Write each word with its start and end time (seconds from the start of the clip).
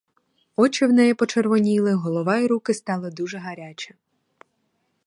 Очі 0.55 0.85
в 0.85 0.93
неї 0.93 1.13
почервоніли, 1.13 1.93
голова 1.93 2.37
й 2.37 2.47
руки 2.47 2.73
стали 2.73 3.09
дуже 3.11 3.37
гарячі. 3.37 3.95